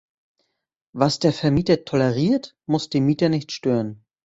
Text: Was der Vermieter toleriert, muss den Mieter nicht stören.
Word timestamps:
Was 0.95 1.19
der 1.19 1.31
Vermieter 1.31 1.85
toleriert, 1.85 2.55
muss 2.65 2.89
den 2.89 3.05
Mieter 3.05 3.29
nicht 3.29 3.51
stören. 3.51 4.03